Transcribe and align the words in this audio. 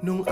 Nung 0.00 0.24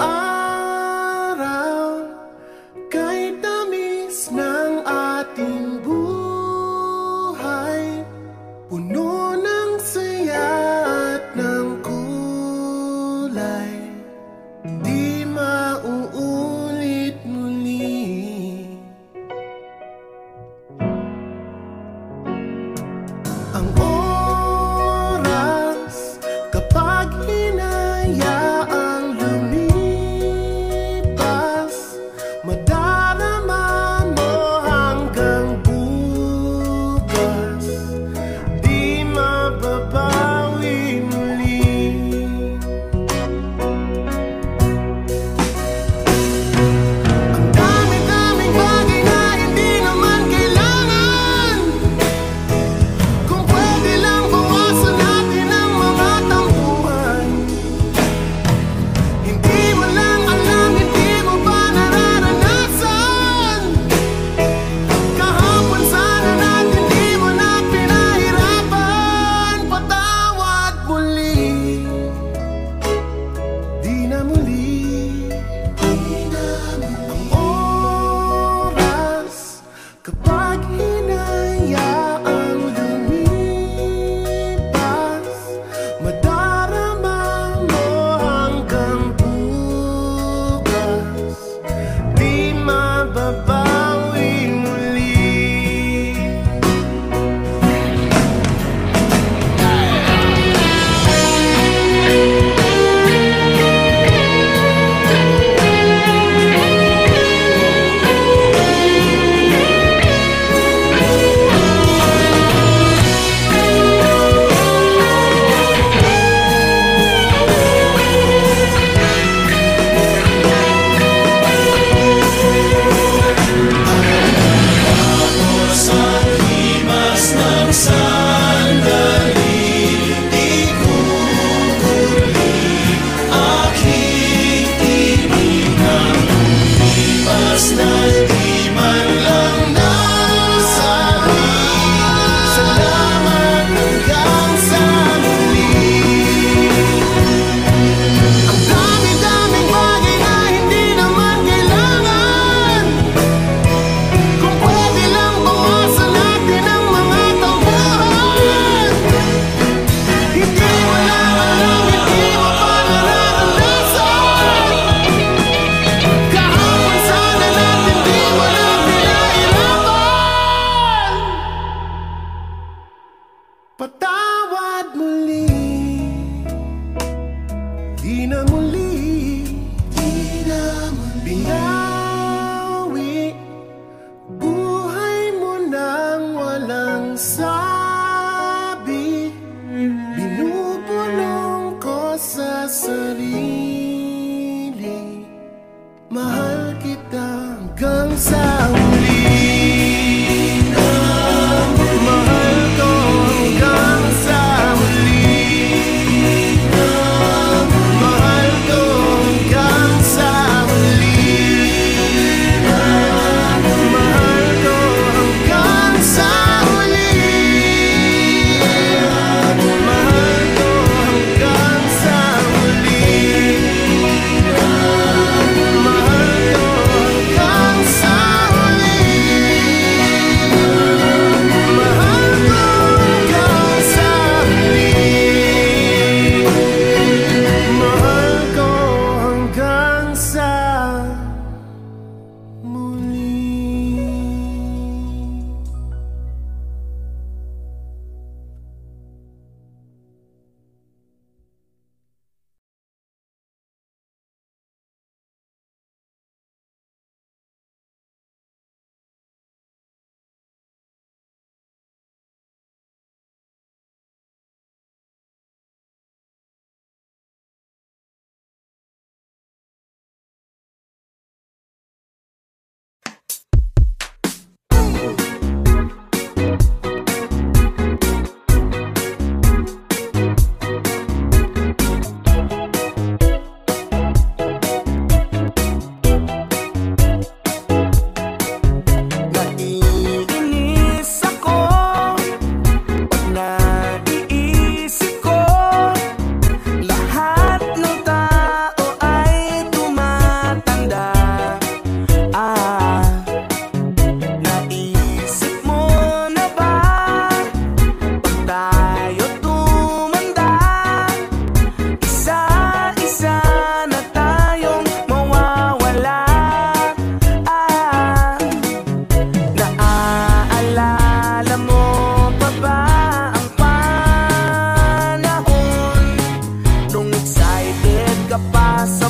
passam. 328.53 329.08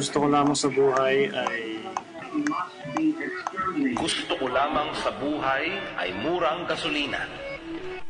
gusto 0.00 0.16
ko 0.24 0.32
lamang 0.32 0.56
sa 0.56 0.72
buhay 0.72 1.28
ay 1.28 1.60
gusto 4.00 4.32
ko 4.40 4.48
lamang 4.48 4.88
sa 4.96 5.12
buhay 5.20 5.76
ay 6.00 6.08
murang 6.24 6.64
gasolina. 6.64 7.20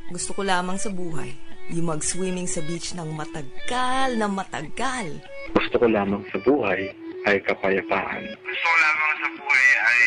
Gusto 0.07 0.39
ko 0.39 0.47
lamang 0.47 0.79
sa 0.79 0.87
buhay, 0.87 1.35
yung 1.75 1.91
mag-swimming 1.91 2.47
sa 2.47 2.63
beach 2.63 2.95
ng 2.95 3.11
matagal 3.11 4.15
na 4.15 4.31
matagal. 4.31 5.19
Gusto 5.51 5.83
ko 5.83 5.87
lamang 5.91 6.23
sa 6.31 6.39
buhay 6.39 6.95
ay 7.27 7.43
kapayapaan. 7.43 8.23
Gusto 8.39 8.67
ko 8.71 8.77
lamang 8.79 9.15
sa 9.19 9.29
buhay 9.35 9.67
ay 9.83 10.03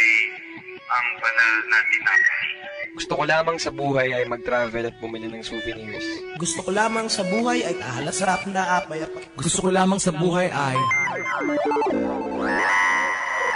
ang 0.88 1.08
banal 1.20 1.56
na 1.68 1.80
tinapay. 1.92 2.48
Gusto 2.94 3.18
ko 3.18 3.24
lamang 3.26 3.58
sa 3.58 3.74
buhay 3.74 4.14
ay 4.14 4.30
mag-travel 4.30 4.86
at 4.86 4.96
bumili 5.02 5.26
ng 5.26 5.42
souvenirs. 5.42 6.06
Gusto 6.38 6.62
ko 6.62 6.70
lamang 6.70 7.10
sa 7.10 7.26
buhay 7.26 7.66
ay 7.66 7.74
ahalasarap 7.82 8.46
na 8.54 8.78
apay. 8.78 9.02
Gusto 9.34 9.66
ko 9.66 9.70
lamang 9.74 9.98
sa 9.98 10.14
buhay 10.14 10.54
ay... 10.54 10.78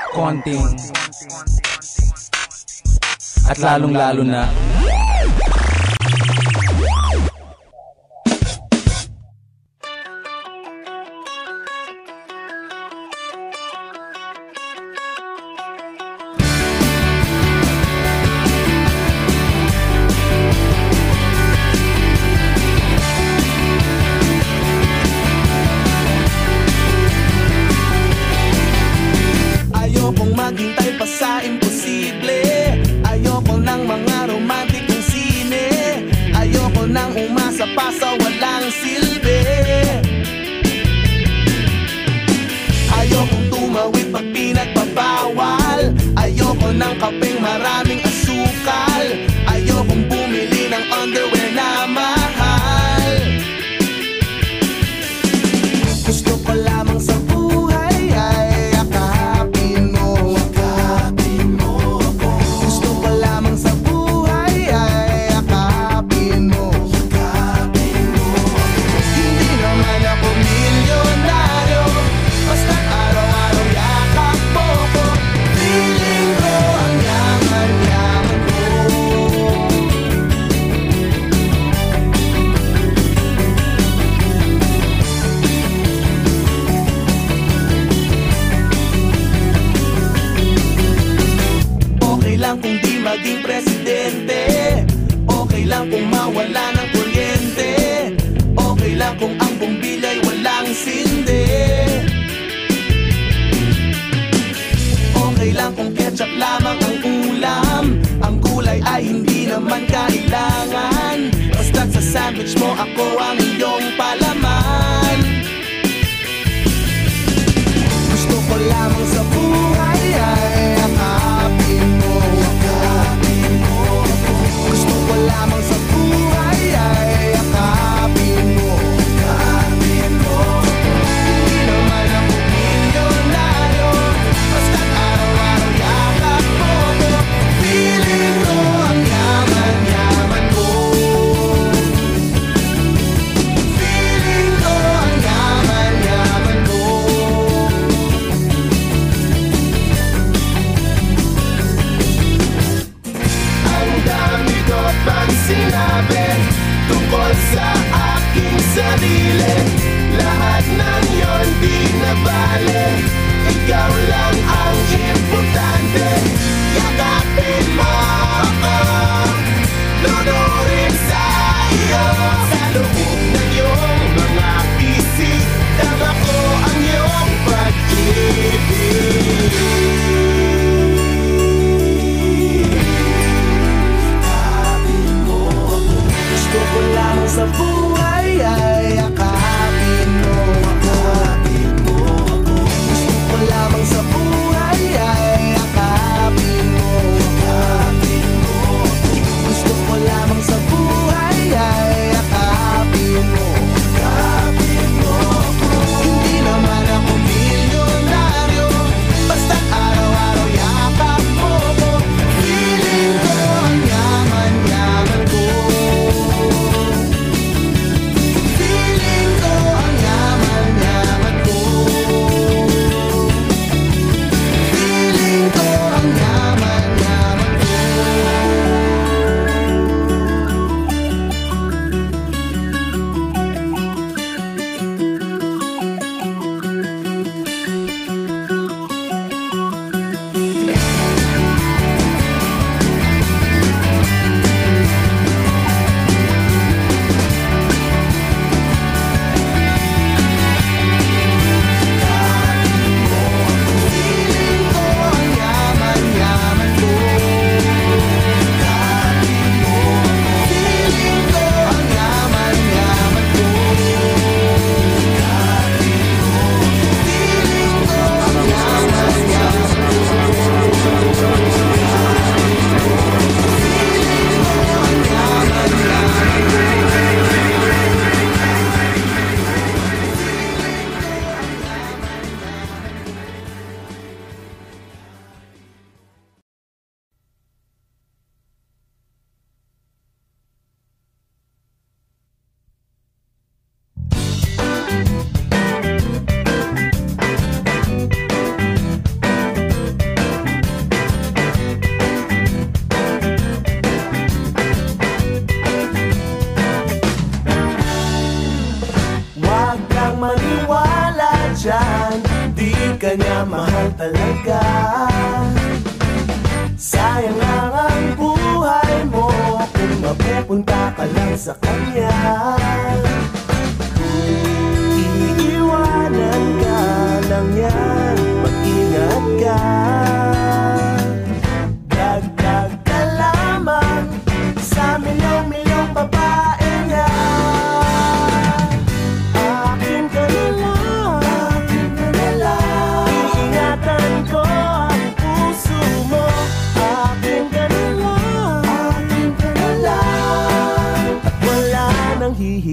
Konting. 0.10 0.65
At 3.46 3.58
lalong-lalo 3.62 4.25
na... 4.25 4.50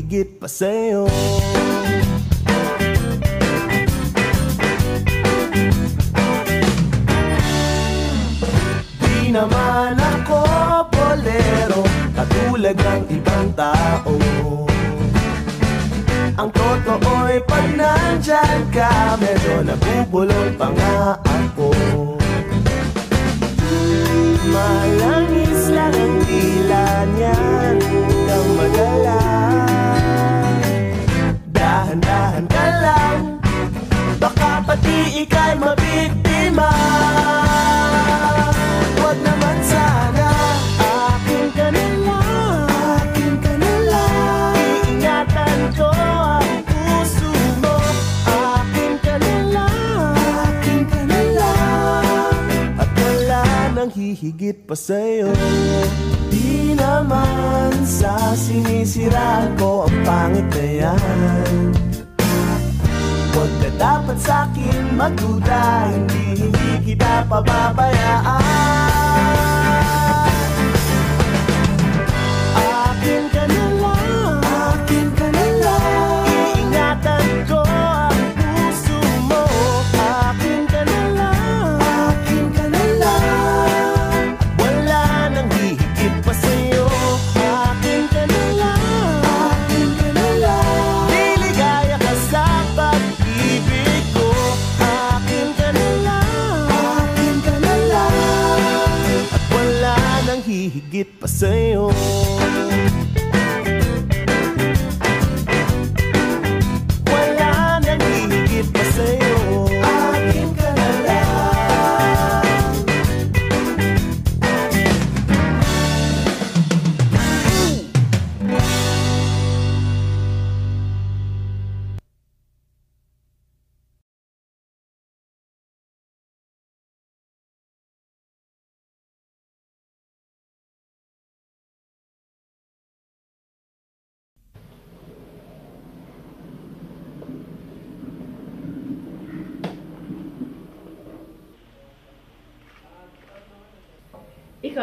hihigit 0.05 0.37
pa 0.37 0.49
sa'yo. 0.49 1.09
Di 9.01 9.33
naman 9.33 9.97
ako 9.97 10.41
bolero 10.93 11.83
Katulad 12.13 12.77
ng 12.77 13.03
ibang 13.17 13.49
tao. 13.57 14.15
Ang 16.35 16.51
totoo'y 16.51 17.39
pag 17.47 17.67
nandyan 17.79 18.61
ka 18.75 19.17
Medyo 19.17 19.65
nabubulol 19.65 20.49
pa 20.61 20.69
nga 20.69 21.17
ako. 21.25 21.73
Malangis 24.55 25.73
lang 25.75 25.95
ang 25.95 26.17
dila 26.27 26.87
niyan 27.19 27.84
Pati 34.95 35.27
ika'y 35.27 35.59
mabiktima. 35.59 36.71
Huwag 38.95 39.19
naman 39.27 39.59
sana 39.67 40.31
Akin 40.79 41.51
ka 41.51 41.67
na 41.75 42.19
Akin 43.03 43.35
ka 43.43 43.53
na 43.59 43.75
lang 43.91 44.55
Iingatan 44.87 45.61
ko 45.75 45.91
ang 45.91 46.63
puso 46.63 47.27
mo. 47.59 47.75
Akin 48.23 48.95
ka 49.03 49.19
na 49.19 49.67
Akin 50.47 50.81
ka 50.87 51.01
na 51.11 51.21
lang 51.43 52.39
At 52.79 52.91
wala 52.95 53.43
nang 53.75 53.91
hihigit 53.91 54.63
pa 54.63 54.79
sa'yo. 54.79 55.35
Di 56.31 56.79
naman 56.79 57.83
sa 57.83 58.31
sinisiraan 58.39 59.59
ko 59.59 59.91
ang 59.91 59.97
pangit 60.07 60.47
na 60.55 60.67
yan 60.87 61.75
dapat 63.79 64.19
sa'kin 64.21 64.95
magduda 64.95 65.91
Hindi, 65.91 66.49
hindi 66.49 66.93
kita 66.93 67.27
pababayaan 67.27 68.45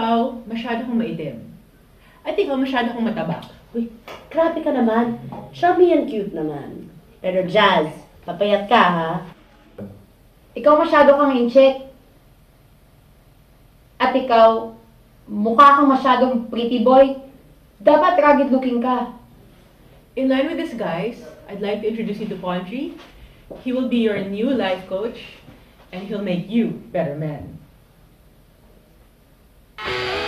Ikaw, 0.02 0.50
masyado 0.50 0.90
kang 0.90 0.98
maitim. 0.98 1.38
At 2.26 2.34
ikaw, 2.34 2.58
masyado 2.58 2.90
kang 2.90 3.06
mataba. 3.06 3.38
Uy, 3.70 3.94
grabe 4.34 4.66
ka 4.66 4.74
naman. 4.74 5.22
Chubby 5.54 5.94
and 5.94 6.10
cute 6.10 6.34
naman. 6.34 6.90
Pero 7.22 7.46
Jazz, 7.46 7.94
papayat 8.26 8.66
ka 8.66 8.82
ha? 8.82 9.12
Ikaw 10.58 10.74
masyado 10.82 11.22
kang 11.22 11.38
incheck. 11.38 11.86
At 14.02 14.18
ikaw, 14.18 14.74
mukha 15.30 15.78
kang 15.78 15.94
masyadong 15.94 16.50
pretty 16.50 16.82
boy. 16.82 17.22
Dapat 17.78 18.18
rugged 18.18 18.50
looking 18.50 18.82
ka. 18.82 19.14
In 20.18 20.34
line 20.34 20.50
with 20.50 20.58
this, 20.58 20.74
guys, 20.74 21.22
I'd 21.46 21.62
like 21.62 21.86
to 21.86 21.94
introduce 21.94 22.18
you 22.18 22.30
to 22.34 22.42
Pondry. 22.42 22.98
He 23.62 23.70
will 23.70 23.86
be 23.86 24.02
your 24.02 24.18
new 24.18 24.50
life 24.50 24.82
coach, 24.90 25.38
and 25.94 26.10
he'll 26.10 26.26
make 26.26 26.50
you 26.50 26.90
better 26.90 27.14
man. 27.14 27.61
Yeah. 29.86 30.21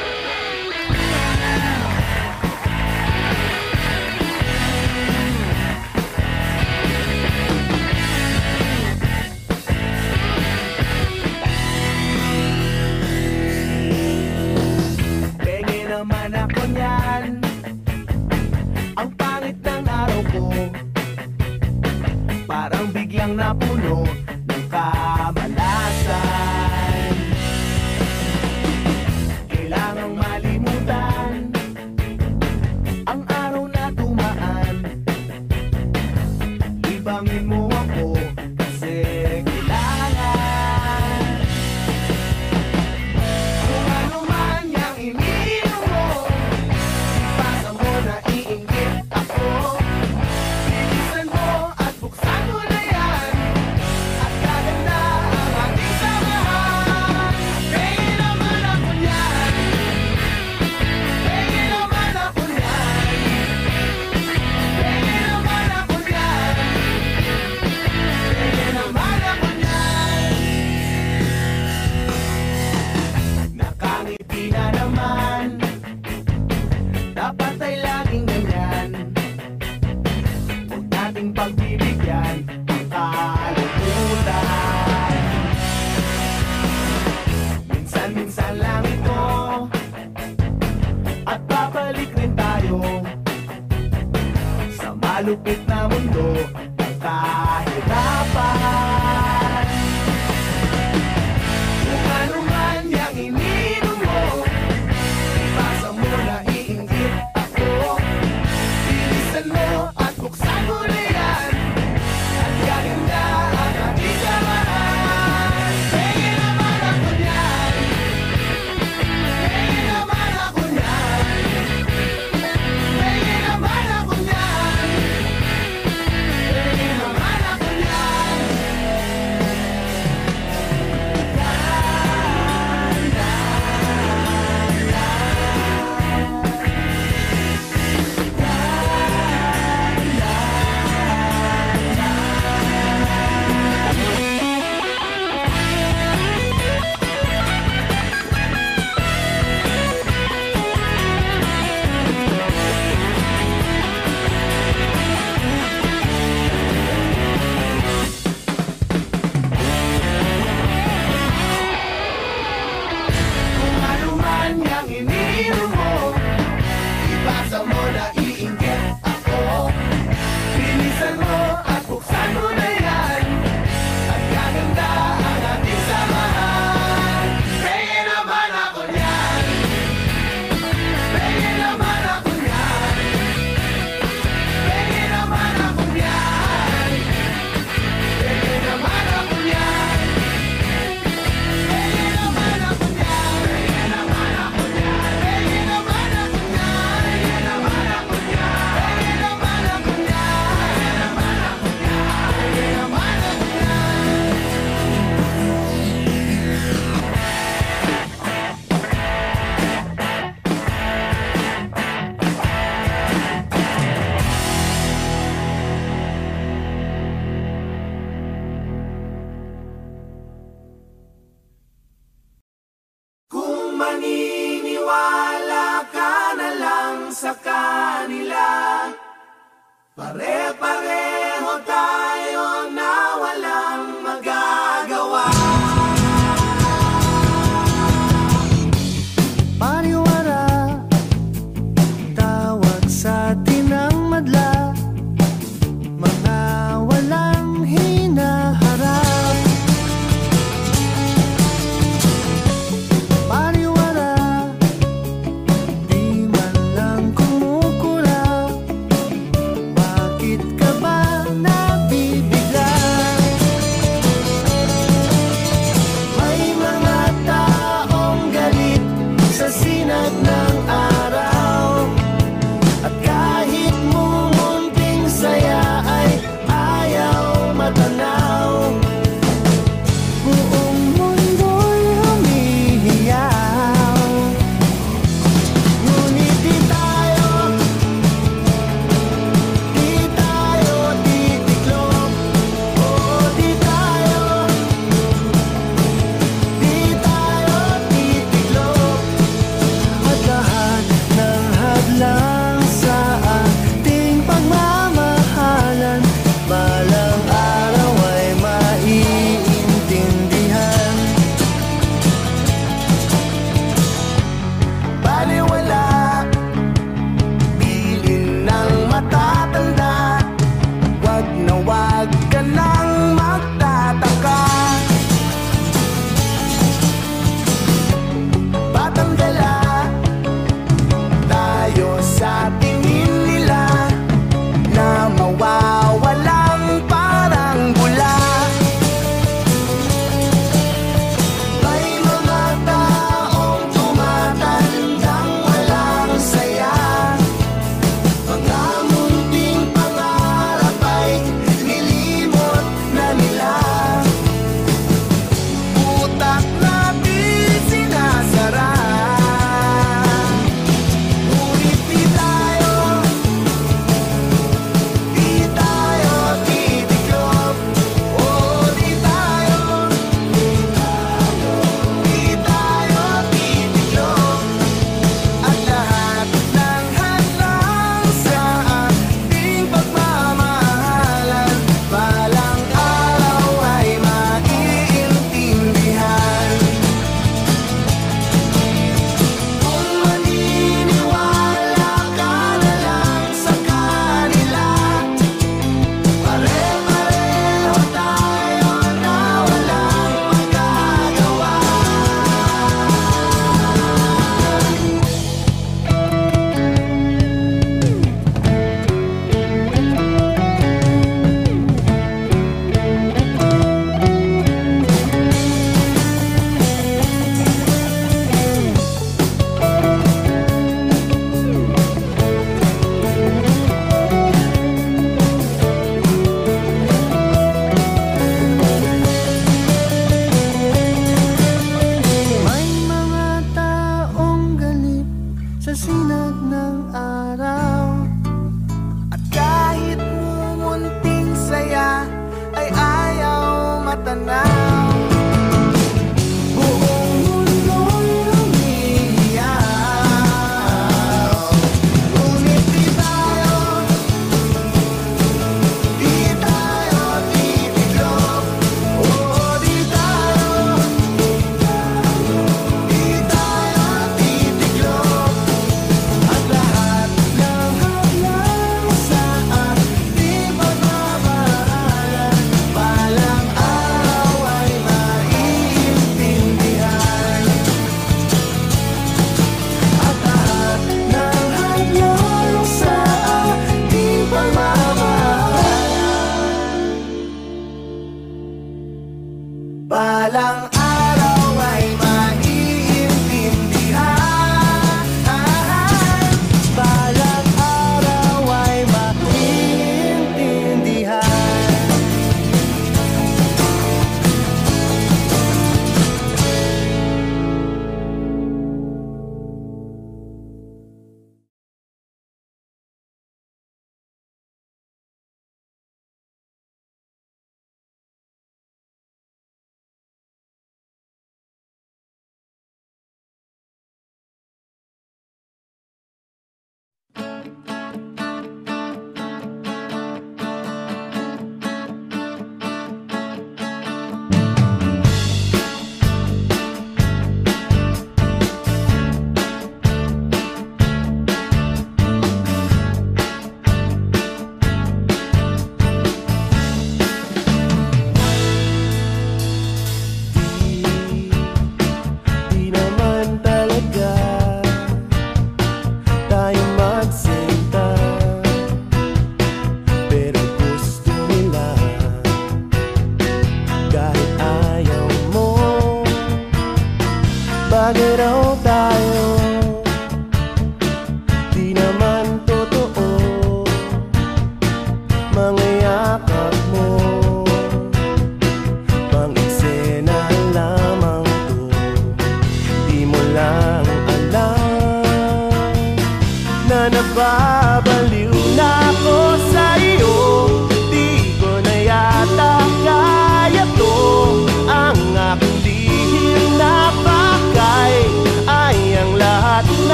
Malupit 95.24 95.64
na 95.72 95.88
mundo. 95.88 96.36
Ng 96.52 96.96
kahirapan 97.00 98.53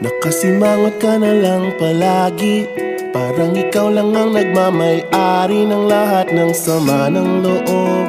Nakasimangot 0.00 0.96
ka 0.96 1.20
na 1.20 1.28
lang 1.28 1.76
palagi. 1.76 2.64
Parang 3.12 3.52
ikaw 3.52 3.92
lang 3.92 4.16
ang 4.16 4.32
nagmamay-ari 4.32 5.68
ng 5.68 5.84
lahat 5.84 6.32
ng 6.32 6.56
sama 6.56 7.12
ng 7.12 7.44
loob. 7.44 8.08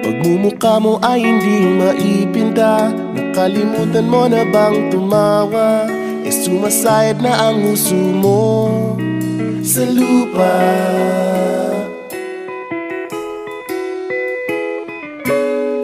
Pagmumukha 0.00 0.80
mo 0.80 0.96
ay 1.04 1.20
hindi 1.20 1.68
maipinta. 1.76 2.88
Nakalimutan 3.12 4.08
mo 4.08 4.32
na 4.32 4.48
bang 4.48 4.88
tumawa? 4.88 5.84
E 6.24 6.32
sumasayad 6.32 7.20
na 7.20 7.52
ang 7.52 7.68
uso 7.68 8.00
mo 8.16 8.72
sa 9.60 9.84
lupa 9.84 10.56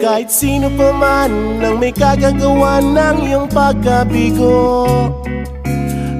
Kahit 0.09 0.33
sino 0.33 0.73
pa 0.73 0.89
man 0.89 1.61
ang 1.61 1.77
may 1.77 1.93
kagagawa 1.93 2.81
ng 2.81 3.29
iyong 3.29 3.45
pagkabigo 3.45 4.89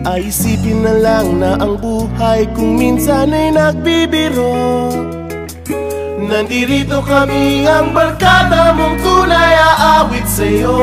Ay 0.06 0.30
isipin 0.30 0.86
na 0.86 0.94
lang 0.94 1.42
na 1.42 1.58
ang 1.58 1.74
buhay 1.82 2.46
kung 2.54 2.78
minsan 2.78 3.34
ay 3.34 3.50
nagbibiro. 3.50 4.94
Nandirito 6.22 7.02
kami 7.02 7.66
ang 7.66 7.90
barkada 7.90 8.78
mong 8.78 9.02
tunay 9.02 9.58
aawit 9.58 10.28
sa'yo. 10.30 10.78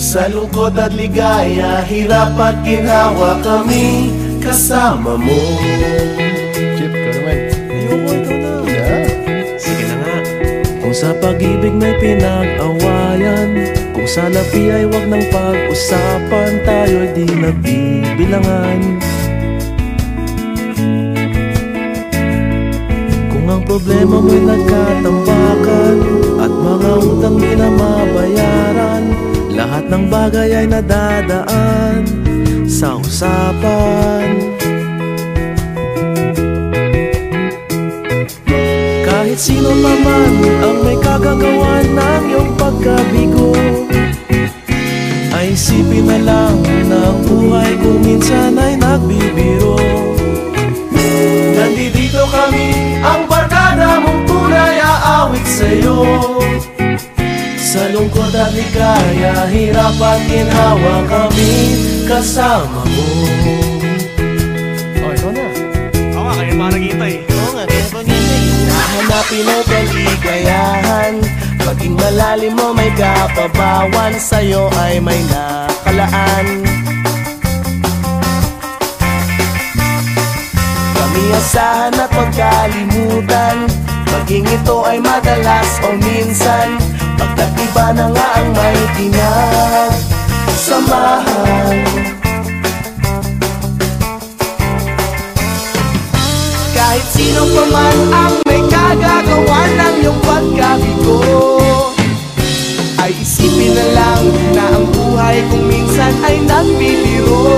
Sa 0.00 0.32
lungkot 0.32 0.72
at 0.80 0.96
ligaya, 0.96 1.84
hirap 1.84 2.32
at 2.40 2.64
ginhawa 2.64 3.36
kami 3.44 4.08
kasama 4.40 5.20
mo 5.20 5.44
sa 11.02 11.10
pag-ibig 11.18 11.74
may 11.74 11.98
pinag-awayan. 11.98 13.74
Kung 13.90 14.06
sa 14.06 14.30
lapi 14.30 14.70
ay 14.70 14.86
wag 14.86 15.10
nang 15.10 15.26
pag-usapan 15.34 16.62
Tayo'y 16.62 17.10
di 17.10 17.26
nagbibilangan. 17.26 18.78
Kung 23.34 23.46
ang 23.50 23.62
problema 23.66 24.22
mo'y 24.22 24.38
nagkatambakan 24.46 25.96
At 26.38 26.52
mga 26.54 26.90
utang 27.02 27.36
di 27.42 27.52
na 27.58 27.68
mabayaran 27.74 29.02
Lahat 29.50 29.84
ng 29.90 30.06
bagay 30.06 30.62
ay 30.62 30.66
nadadaan 30.70 32.06
Sa 32.70 33.02
usapan 33.02 34.61
sino 39.42 39.74
pa 40.06 40.14
ang 40.62 40.86
may 40.86 40.94
kagagawa 41.02 41.82
ng 41.82 42.24
iyong 42.30 42.50
pagkabigo? 42.54 43.50
Ay 45.34 45.58
isipin 45.58 46.06
na 46.06 46.18
lang 46.22 46.62
na 46.86 47.10
ang 47.10 47.18
buhay 47.26 47.74
kung 47.82 47.98
minsan 48.06 48.54
ay 48.54 48.78
nagbibiro. 48.78 49.74
Nandito 51.58 52.22
kami, 52.30 52.94
ang 53.02 53.26
barkada 53.26 53.98
mong 53.98 54.22
tunay 54.30 54.78
aawit 54.78 55.46
sa'yo. 55.50 56.06
Sa 57.58 57.82
lungkot 57.90 58.30
at 58.38 58.54
ligaya, 58.54 59.50
hirap 59.50 59.98
at 59.98 60.22
ginhawa 60.30 61.02
kami 61.10 61.50
kasama 62.06 62.86
mo 62.86 63.71
Kaligayahan 69.30 71.22
Paging 71.62 71.94
malalim 71.94 72.58
mo 72.58 72.74
may 72.74 72.90
kapabawan. 72.98 74.18
Sa'yo 74.18 74.66
ay 74.82 74.98
may 74.98 75.22
nakalaan. 75.30 76.46
Kami 80.98 81.22
asahan 81.38 81.94
at 81.94 82.10
pagkalimutan 82.10 83.70
Maging 84.10 84.46
ito 84.50 84.82
ay 84.84 84.98
madalas 84.98 85.70
o 85.86 85.94
minsan. 85.96 86.76
Pagkat 87.14 87.50
iba 87.56 87.86
na 87.94 88.10
nga 88.10 88.28
ang 88.42 88.50
may 88.52 88.78
samahan 90.62 92.21
Kahit 96.92 97.08
sino 97.08 97.48
pa 97.48 97.64
man 97.72 97.98
ang 98.12 98.34
may 98.44 98.60
kagagawa 98.68 99.64
ng 99.64 100.04
iyong 100.04 100.20
pagkabigo 100.28 101.24
Ay 103.00 103.16
isipin 103.16 103.72
na 103.72 103.86
lang 103.96 104.24
na 104.52 104.76
ang 104.76 104.84
buhay 104.92 105.40
kung 105.48 105.72
minsan 105.72 106.12
ay 106.20 106.44
nagbibiro 106.44 107.48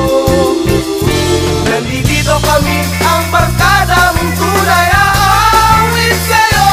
Nandito 1.67 2.39
kami 2.47 2.79
ang 3.03 3.27
barkada 3.35 4.15
mong 4.15 4.33
tunay 4.39 4.87
aawit 5.03 6.19
sa'yo. 6.31 6.71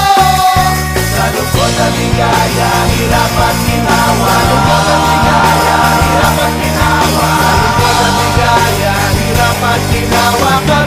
Sa 1.18 1.26
lungkot 1.34 1.74
at 1.82 1.93
ligaya, 1.97 2.70
hirap 2.93 3.38
at 3.41 3.57
ginawa. 3.66 4.34
Sa 4.38 4.41
lungkot 4.53 4.86
at 4.86 5.01
ligaya, 5.09 5.78
hirap 5.97 6.38
at 6.45 6.53
ginawa. 6.62 7.30
Sa 7.41 7.49
lungkot 7.57 7.97
at 8.05 8.14
ligaya, 8.22 8.93
hirap 9.18 9.62
at 9.66 9.82
ginawa 9.89 10.81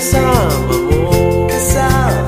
Kasama 0.00 0.48
mo 0.88 1.44
Kasama 1.52 2.24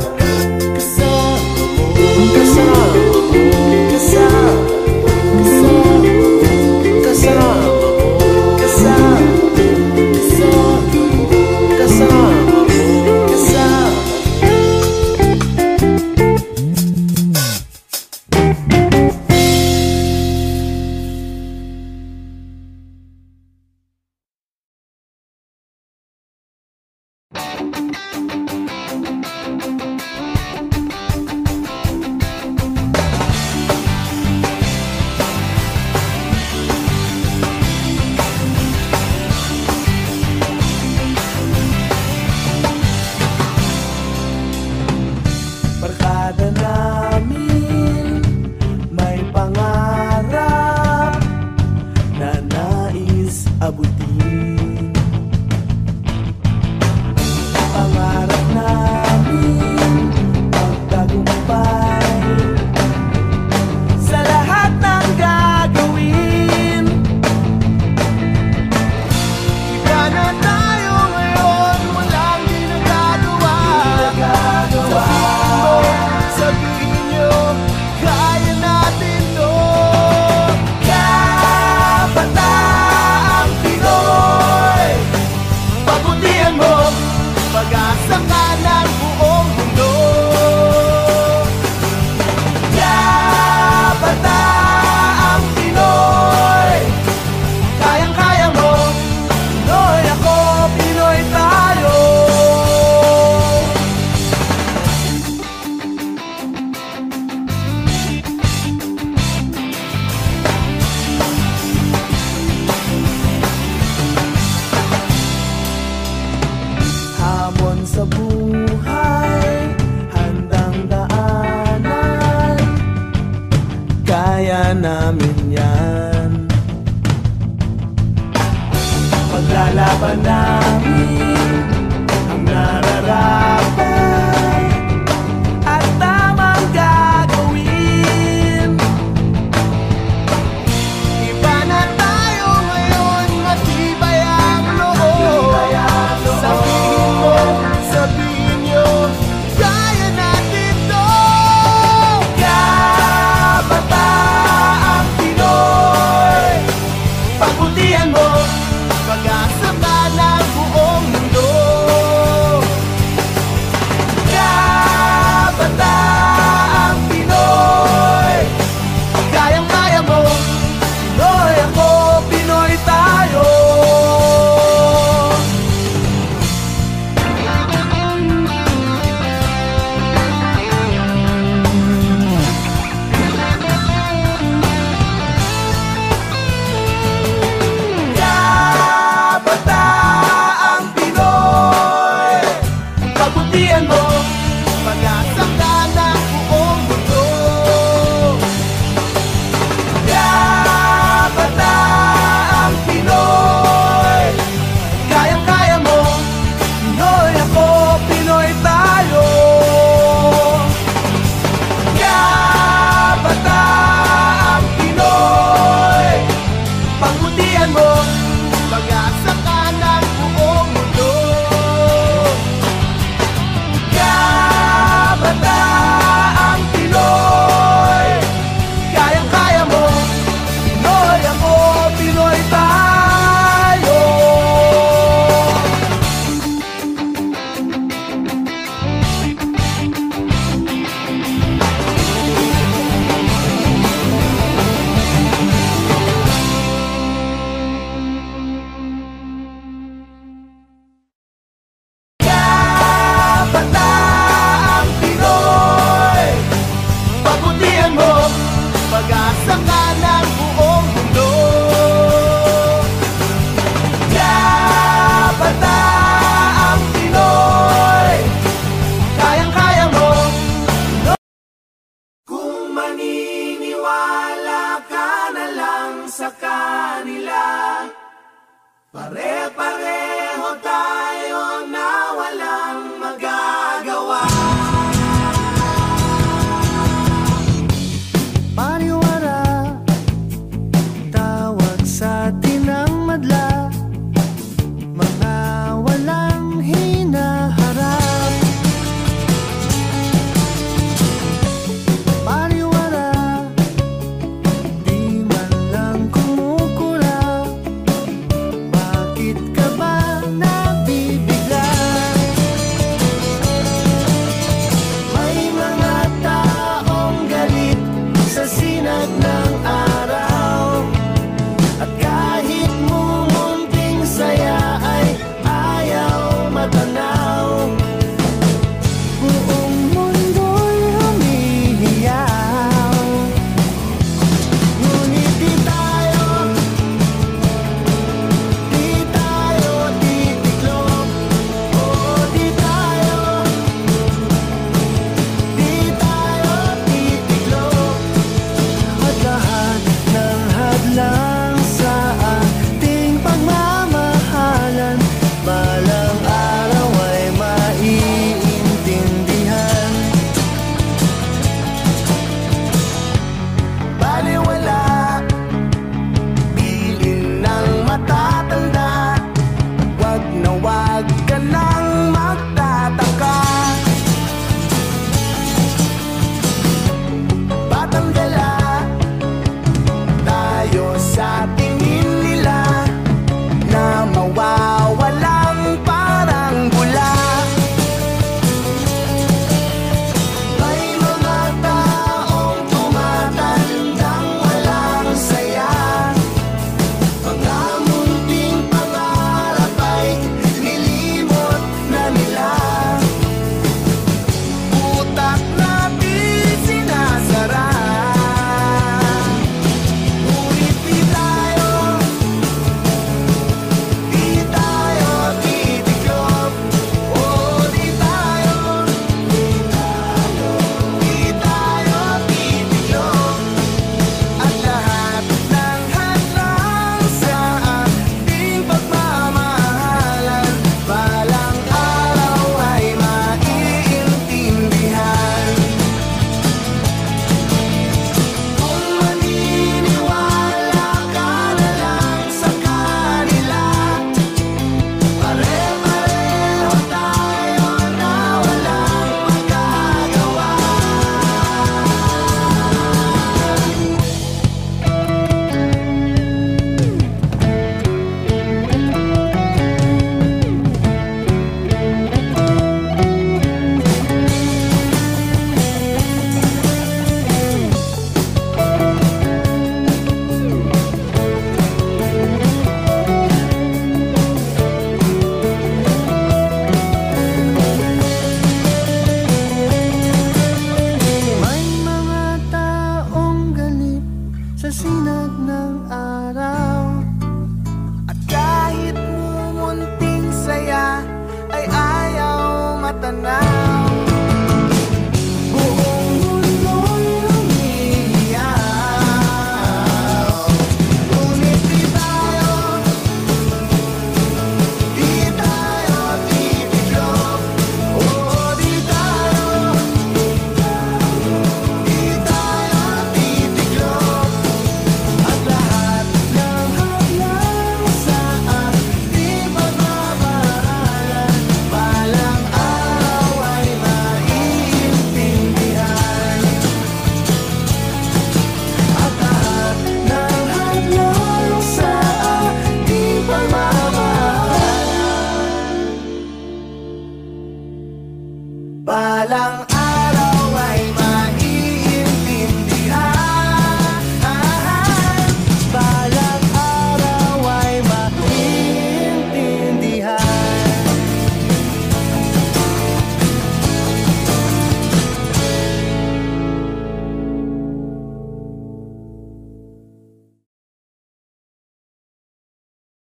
Kasama 0.77 1.65
mo 1.97 2.25
Kasama 2.37 3.12